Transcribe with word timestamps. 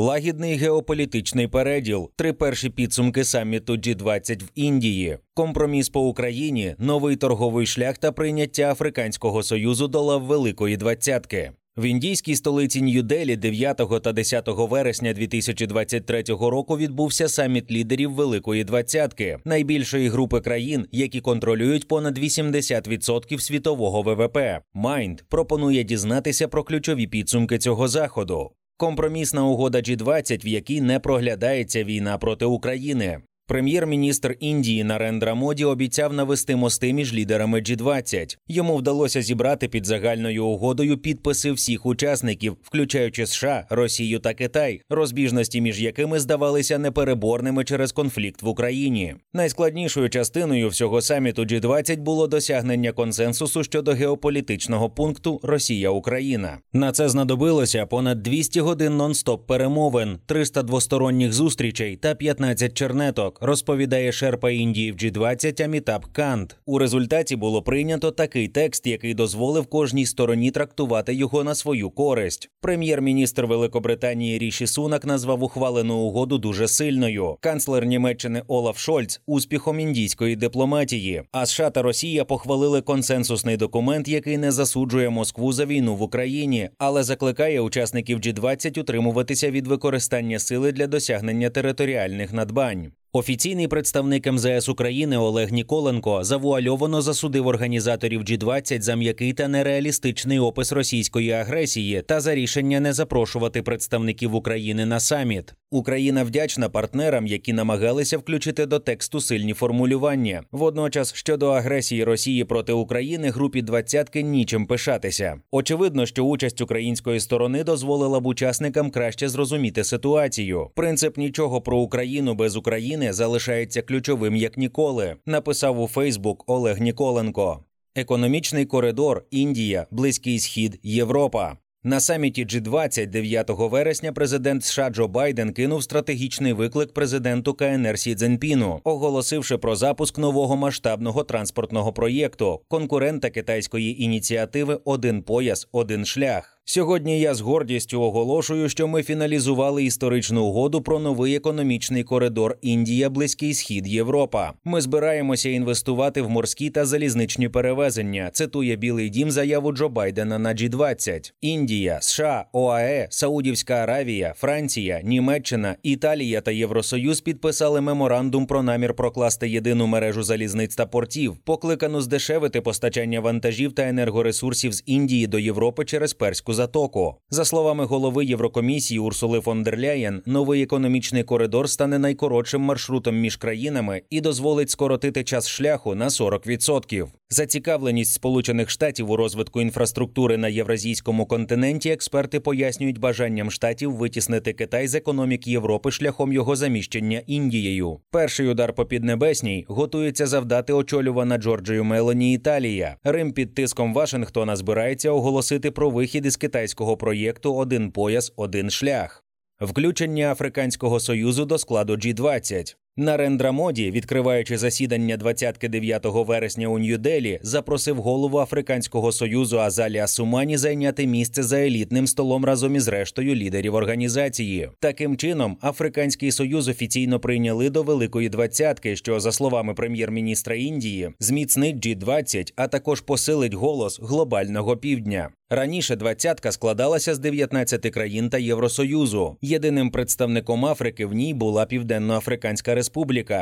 Лагідний 0.00 0.54
геополітичний 0.54 1.48
переділ, 1.48 2.10
три 2.16 2.32
перші 2.32 2.70
підсумки 2.70 3.24
саміту 3.24 3.72
G20 3.76 4.42
в 4.42 4.50
Індії, 4.54 5.18
компроміс 5.34 5.88
по 5.88 6.00
Україні, 6.08 6.74
новий 6.78 7.16
торговий 7.16 7.66
шлях 7.66 7.98
та 7.98 8.12
прийняття 8.12 8.72
Африканського 8.72 9.42
союзу 9.42 9.88
до 9.88 10.02
лав 10.02 10.22
Великої 10.22 10.76
Двадцятки. 10.76 11.52
В 11.76 11.84
індійській 11.84 12.36
столиці 12.36 12.82
Нью-Делі 12.82 13.36
9 13.36 14.02
та 14.02 14.12
10 14.12 14.44
вересня 14.46 15.12
2023 15.12 16.22
року 16.28 16.78
відбувся 16.78 17.28
саміт 17.28 17.70
лідерів 17.70 18.12
Великої 18.12 18.64
Двадцятки, 18.64 19.38
найбільшої 19.44 20.08
групи 20.08 20.40
країн, 20.40 20.86
які 20.92 21.20
контролюють 21.20 21.88
понад 21.88 22.18
80% 22.18 23.38
світового 23.38 24.02
ВВП. 24.02 24.38
Майнд 24.74 25.20
пропонує 25.28 25.84
дізнатися 25.84 26.48
про 26.48 26.64
ключові 26.64 27.06
підсумки 27.06 27.58
цього 27.58 27.88
заходу. 27.88 28.50
Компромісна 28.80 29.44
угода 29.44 29.78
G20, 29.78 30.44
в 30.44 30.48
якій 30.48 30.80
не 30.80 31.00
проглядається 31.00 31.84
війна 31.84 32.18
проти 32.18 32.44
України. 32.44 33.20
Прем'єр-міністр 33.48 34.36
Індії 34.40 34.84
Нарендра 34.84 35.34
Моді 35.34 35.64
обіцяв 35.64 36.12
навести 36.12 36.56
мости 36.56 36.92
між 36.92 37.14
лідерами 37.14 37.60
G20. 37.60 38.36
Йому 38.48 38.76
вдалося 38.76 39.22
зібрати 39.22 39.68
під 39.68 39.86
загальною 39.86 40.46
угодою 40.46 40.98
підписи 40.98 41.52
всіх 41.52 41.86
учасників, 41.86 42.56
включаючи 42.62 43.26
США, 43.26 43.66
Росію 43.70 44.18
та 44.18 44.34
Китай, 44.34 44.80
розбіжності 44.90 45.60
між 45.60 45.82
якими 45.82 46.20
здавалися 46.20 46.78
непереборними 46.78 47.64
через 47.64 47.92
конфлікт 47.92 48.42
в 48.42 48.48
Україні. 48.48 49.14
Найскладнішою 49.34 50.10
частиною 50.10 50.68
всього 50.68 51.02
саміту 51.02 51.42
G20 51.42 51.96
було 51.96 52.26
досягнення 52.26 52.92
консенсусу 52.92 53.64
щодо 53.64 53.92
геополітичного 53.92 54.90
пункту 54.90 55.40
Росія-Україна. 55.42 56.58
На 56.72 56.92
це 56.92 57.08
знадобилося 57.08 57.86
понад 57.86 58.22
200 58.22 58.60
годин 58.60 58.92
нон-стоп 59.00 59.38
перемовин, 59.46 60.18
300 60.26 60.62
двосторонніх 60.62 61.32
зустрічей 61.32 61.96
та 61.96 62.14
15 62.14 62.74
чернеток 62.74 63.37
розповідає 63.40 64.12
Шерпа 64.12 64.50
Індії 64.50 64.92
в 64.92 64.94
G20 64.94 65.64
Амітаб 65.64 66.06
Кант. 66.12 66.56
У 66.66 66.78
результаті 66.78 67.36
було 67.36 67.62
прийнято 67.62 68.10
такий 68.10 68.48
текст, 68.48 68.86
який 68.86 69.14
дозволив 69.14 69.66
кожній 69.66 70.06
стороні 70.06 70.50
трактувати 70.50 71.14
його 71.14 71.44
на 71.44 71.54
свою 71.54 71.90
користь. 71.90 72.50
Прем'єр-міністр 72.60 73.44
Великобританії 73.44 74.38
Ріші 74.38 74.66
Сунак 74.66 75.06
назвав 75.06 75.42
ухвалену 75.42 75.96
угоду 75.96 76.38
дуже 76.38 76.68
сильною. 76.68 77.36
Канцлер 77.40 77.86
Німеччини 77.86 78.42
Олаф 78.48 78.78
Шольц 78.78 79.20
успіхом 79.26 79.80
індійської 79.80 80.36
дипломатії. 80.36 81.22
А 81.32 81.46
США 81.46 81.70
та 81.70 81.82
Росія 81.82 82.24
похвалили 82.24 82.80
консенсусний 82.80 83.56
документ, 83.56 84.08
який 84.08 84.38
не 84.38 84.52
засуджує 84.52 85.10
Москву 85.10 85.52
за 85.52 85.64
війну 85.64 85.96
в 85.96 86.02
Україні, 86.02 86.70
але 86.78 87.02
закликає 87.02 87.60
учасників 87.60 88.18
G20 88.18 88.80
утримуватися 88.80 89.50
від 89.50 89.66
використання 89.66 90.38
сили 90.38 90.72
для 90.72 90.86
досягнення 90.86 91.50
територіальних 91.50 92.32
надбань. 92.32 92.92
Офіційний 93.12 93.68
представник 93.68 94.32
МЗС 94.32 94.68
України 94.68 95.16
Олег 95.16 95.52
Ніколенко 95.52 96.24
завуальовано 96.24 97.02
засудив 97.02 97.46
організаторів 97.46 98.20
G20 98.20 98.80
за 98.80 98.96
м'який 98.96 99.32
та 99.32 99.48
нереалістичний 99.48 100.38
опис 100.38 100.72
російської 100.72 101.30
агресії 101.30 102.02
та 102.02 102.20
за 102.20 102.34
рішення 102.34 102.80
не 102.80 102.92
запрошувати 102.92 103.62
представників 103.62 104.34
України 104.34 104.86
на 104.86 105.00
саміт. 105.00 105.54
Україна 105.70 106.24
вдячна 106.24 106.68
партнерам, 106.68 107.26
які 107.26 107.52
намагалися 107.52 108.18
включити 108.18 108.66
до 108.66 108.78
тексту 108.78 109.20
сильні 109.20 109.52
формулювання. 109.54 110.42
Водночас, 110.52 111.14
щодо 111.14 111.48
агресії 111.48 112.04
Росії 112.04 112.44
проти 112.44 112.72
України, 112.72 113.30
групі 113.30 113.62
двадцятки 113.62 114.22
нічим 114.22 114.66
пишатися. 114.66 115.40
Очевидно, 115.50 116.06
що 116.06 116.24
участь 116.24 116.60
української 116.60 117.20
сторони 117.20 117.64
дозволила 117.64 118.20
б 118.20 118.26
учасникам 118.26 118.90
краще 118.90 119.28
зрозуміти 119.28 119.84
ситуацію. 119.84 120.70
Принцип 120.74 121.16
нічого 121.16 121.60
про 121.60 121.78
Україну 121.78 122.34
без 122.34 122.56
України 122.56 123.12
залишається 123.12 123.82
ключовим 123.82 124.36
як 124.36 124.58
ніколи. 124.58 125.16
Написав 125.26 125.80
у 125.80 125.88
Фейсбук 125.88 126.44
Олег 126.46 126.80
Ніколенко. 126.80 127.64
Економічний 127.94 128.64
коридор 128.64 129.24
Індія, 129.30 129.86
Близький 129.90 130.38
Схід, 130.38 130.80
Європа. 130.82 131.56
На 131.88 132.00
саміті 132.00 132.46
G20 132.46 133.06
9 133.06 133.46
вересня 133.48 134.12
президент 134.12 134.64
США 134.64 134.90
Джо 134.90 135.08
Байден 135.08 135.52
кинув 135.52 135.82
стратегічний 135.82 136.52
виклик 136.52 136.92
президенту 136.92 137.54
КНР 137.54 137.98
Сі 137.98 138.14
Цзіньпіну, 138.14 138.80
оголосивши 138.84 139.58
про 139.58 139.76
запуск 139.76 140.18
нового 140.18 140.56
масштабного 140.56 141.24
транспортного 141.24 141.92
проєкту, 141.92 142.60
конкурента 142.68 143.30
китайської 143.30 144.02
ініціативи 144.02 144.80
Один 144.84 145.22
пояс, 145.22 145.68
один 145.72 146.04
шлях. 146.04 146.57
Сьогодні 146.70 147.20
я 147.20 147.34
з 147.34 147.40
гордістю 147.40 148.02
оголошую, 148.02 148.68
що 148.68 148.88
ми 148.88 149.02
фіналізували 149.02 149.84
історичну 149.84 150.44
угоду 150.44 150.82
про 150.82 150.98
новий 150.98 151.34
економічний 151.34 152.04
коридор 152.04 152.56
Індія, 152.62 153.10
Близький 153.10 153.54
Схід, 153.54 153.88
Європа. 153.88 154.52
Ми 154.64 154.80
збираємося 154.80 155.48
інвестувати 155.48 156.22
в 156.22 156.30
морські 156.30 156.70
та 156.70 156.84
залізничні 156.84 157.48
перевезення. 157.48 158.30
Цитує 158.32 158.76
Білий 158.76 159.08
Дім 159.08 159.30
заяву 159.30 159.72
Джо 159.72 159.88
Байдена 159.88 160.38
на 160.38 160.54
G20. 160.54 161.32
Індія, 161.40 161.98
США, 162.00 162.44
ОАЕ, 162.52 163.08
Саудівська 163.10 163.74
Аравія, 163.74 164.34
Франція, 164.36 165.00
Німеччина, 165.04 165.76
Італія 165.82 166.40
та 166.40 166.50
Євросоюз 166.50 167.20
підписали 167.20 167.80
меморандум 167.80 168.46
про 168.46 168.62
намір 168.62 168.94
прокласти 168.94 169.48
єдину 169.48 169.86
мережу 169.86 170.22
залізниць 170.22 170.76
та 170.76 170.86
портів, 170.86 171.36
покликану 171.36 172.00
здешевити 172.00 172.60
постачання 172.60 173.20
вантажів 173.20 173.72
та 173.72 173.82
енергоресурсів 173.82 174.72
з 174.72 174.82
Індії 174.86 175.26
до 175.26 175.38
Європи 175.38 175.84
через 175.84 176.14
перську 176.14 176.57
затоку. 176.58 177.14
За 177.30 177.44
словами 177.44 177.84
голови 177.84 178.24
Єврокомісії 178.24 179.00
Урсули 179.00 179.40
фон 179.40 179.62
дер 179.62 179.78
Ляєн, 179.78 180.22
новий 180.26 180.62
економічний 180.62 181.24
коридор 181.24 181.70
стане 181.70 181.98
найкоротшим 181.98 182.62
маршрутом 182.62 183.16
між 183.16 183.36
країнами 183.36 184.02
і 184.10 184.20
дозволить 184.20 184.70
скоротити 184.70 185.24
час 185.24 185.48
шляху 185.48 185.94
на 185.94 186.08
40%. 186.08 187.06
Зацікавленість 187.30 188.12
Сполучених 188.12 188.70
Штатів 188.70 189.10
у 189.10 189.16
розвитку 189.16 189.60
інфраструктури 189.60 190.36
на 190.36 190.48
євразійському 190.48 191.26
континенті 191.26 191.90
експерти 191.90 192.40
пояснюють 192.40 192.98
бажанням 192.98 193.50
штатів 193.50 193.92
витіснити 193.92 194.52
Китай 194.52 194.88
з 194.88 194.94
економік 194.94 195.46
Європи 195.46 195.90
шляхом 195.90 196.32
його 196.32 196.56
заміщення 196.56 197.22
Індією. 197.26 198.00
Перший 198.10 198.48
удар 198.48 198.72
по 198.72 198.86
піднебесній 198.86 199.64
готується 199.68 200.26
завдати 200.26 200.72
очолювана 200.72 201.38
Джорджію 201.38 201.84
Мелоні 201.84 202.34
Італія. 202.34 202.96
Рим 203.04 203.32
під 203.32 203.54
тиском 203.54 203.94
Вашингтона 203.94 204.56
збирається 204.56 205.10
оголосити 205.10 205.70
про 205.70 205.90
вихід 205.90 206.26
із 206.26 206.36
китайського 206.36 206.96
проєкту 206.96 207.54
Один 207.54 207.90
пояс, 207.90 208.32
один 208.36 208.70
шлях. 208.70 209.24
Включення 209.60 210.32
Африканського 210.32 211.00
союзу 211.00 211.44
до 211.44 211.58
складу 211.58 211.94
G20. 211.94 212.76
Нарендра 213.00 213.52
Моді, 213.52 213.90
відкриваючи 213.90 214.58
засідання 214.58 215.16
29 215.16 216.02
вересня 216.04 216.68
у 216.68 216.78
Нью-Делі, 216.78 217.38
запросив 217.42 217.96
голову 217.96 218.38
Африканського 218.38 219.12
союзу 219.12 219.58
Азалі 219.58 219.98
Асумані 219.98 220.56
зайняти 220.56 221.06
місце 221.06 221.42
за 221.42 221.58
елітним 221.58 222.06
столом 222.06 222.44
разом 222.44 222.76
із 222.76 222.88
рештою 222.88 223.34
лідерів 223.34 223.74
організації. 223.74 224.68
Таким 224.80 225.16
чином, 225.16 225.56
Африканський 225.62 226.32
союз 226.32 226.68
офіційно 226.68 227.20
прийняли 227.20 227.70
до 227.70 227.82
Великої 227.82 228.28
двадцятки, 228.28 228.96
що 228.96 229.20
за 229.20 229.32
словами 229.32 229.74
прем'єр-міністра 229.74 230.54
Індії 230.54 231.10
зміцнить 231.20 231.86
G20, 231.86 232.52
а 232.56 232.68
також 232.68 233.00
посилить 233.00 233.54
голос 233.54 234.00
глобального 234.00 234.76
півдня. 234.76 235.28
Раніше 235.50 235.96
двадцятка 235.96 236.52
складалася 236.52 237.14
з 237.14 237.18
19 237.18 237.90
країн 237.90 238.30
та 238.30 238.38
Євросоюзу. 238.38 239.36
Єдиним 239.42 239.90
представником 239.90 240.66
Африки 240.66 241.06
в 241.06 241.12
ній 241.12 241.34
була 241.34 241.66
Південно-Африканська 241.66 242.74
Республіка, 242.74 242.87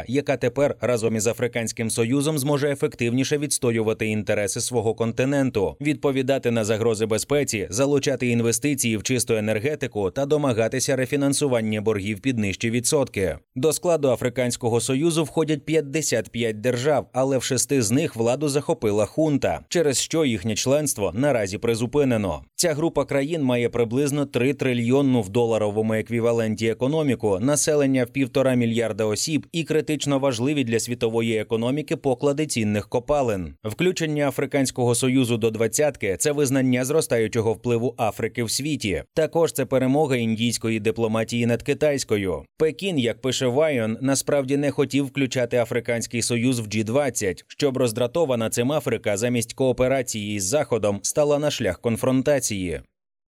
яка 0.08 0.36
тепер 0.36 0.74
разом 0.80 1.16
із 1.16 1.26
Африканським 1.26 1.90
Союзом 1.90 2.38
зможе 2.38 2.70
ефективніше 2.70 3.38
відстоювати 3.38 4.06
інтереси 4.06 4.60
свого 4.60 4.94
континенту, 4.94 5.76
відповідати 5.80 6.50
на 6.50 6.64
загрози 6.64 7.06
безпеці, 7.06 7.66
залучати 7.70 8.28
інвестиції 8.28 8.96
в 8.96 9.02
чисту 9.02 9.34
енергетику 9.34 10.10
та 10.10 10.26
домагатися 10.26 10.96
рефінансування 10.96 11.80
боргів 11.80 12.20
під 12.20 12.38
нижчі 12.38 12.70
відсотки. 12.70 13.38
До 13.54 13.72
складу 13.72 14.08
Африканського 14.08 14.80
союзу 14.80 15.24
входять 15.24 15.64
55 15.64 16.60
держав, 16.60 17.08
але 17.12 17.38
в 17.38 17.42
шести 17.42 17.82
з 17.82 17.90
них 17.90 18.16
владу 18.16 18.48
захопила 18.48 19.06
хунта, 19.06 19.60
через 19.68 19.98
що 19.98 20.24
їхнє 20.24 20.54
членство 20.54 21.12
наразі 21.14 21.58
призупинено. 21.58 22.42
Ця 22.54 22.74
група 22.74 23.04
країн 23.04 23.42
має 23.42 23.68
приблизно 23.68 24.26
3 24.26 24.54
трильйонну 24.54 25.22
в 25.22 25.28
доларовому 25.28 25.94
еквіваленті 25.94 26.66
економіку, 26.66 27.38
населення 27.40 28.04
в 28.04 28.08
півтора 28.08 28.54
мільярда 28.54 29.04
осіб 29.36 29.46
і 29.52 29.64
критично 29.64 30.18
важливі 30.18 30.64
для 30.64 30.80
світової 30.80 31.38
економіки 31.38 31.96
поклади 31.96 32.46
цінних 32.46 32.88
копалин. 32.88 33.54
Включення 33.64 34.28
Африканського 34.28 34.94
союзу 34.94 35.36
до 35.36 35.50
двадцятки 35.50 36.16
це 36.18 36.32
визнання 36.32 36.84
зростаючого 36.84 37.52
впливу 37.52 37.94
Африки 37.98 38.44
в 38.44 38.50
світі. 38.50 39.02
Також 39.14 39.52
це 39.52 39.66
перемога 39.66 40.16
індійської 40.16 40.80
дипломатії 40.80 41.46
над 41.46 41.62
китайською. 41.62 42.44
Пекін, 42.58 42.98
як 42.98 43.20
пише 43.20 43.46
Вайон, 43.46 43.98
насправді 44.00 44.56
не 44.56 44.70
хотів 44.70 45.04
включати 45.04 45.56
Африканський 45.56 46.22
Союз 46.22 46.60
в 46.60 46.66
G20, 46.66 47.44
щоб 47.46 47.76
роздратована 47.76 48.50
цим 48.50 48.72
Африка 48.72 49.16
замість 49.16 49.54
кооперації 49.54 50.36
із 50.36 50.44
Заходом 50.44 51.00
стала 51.02 51.38
на 51.38 51.50
шлях 51.50 51.80
конфронтації. 51.80 52.80